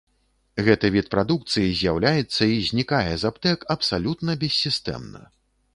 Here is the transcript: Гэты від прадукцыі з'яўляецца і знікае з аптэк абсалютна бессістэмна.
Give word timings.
Гэты 0.67 0.87
від 0.95 1.07
прадукцыі 1.15 1.75
з'яўляецца 1.81 2.43
і 2.55 2.59
знікае 2.71 3.05
з 3.25 3.33
аптэк 3.33 3.59
абсалютна 3.77 4.31
бессістэмна. 4.45 5.21